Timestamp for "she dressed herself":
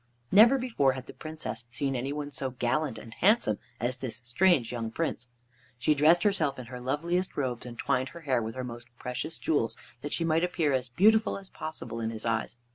5.77-6.57